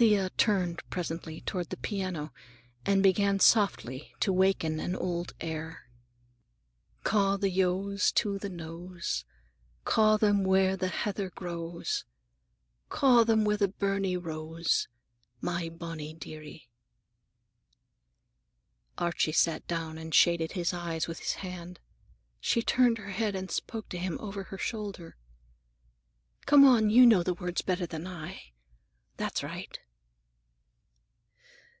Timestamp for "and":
2.86-3.02, 19.98-20.14, 23.36-23.50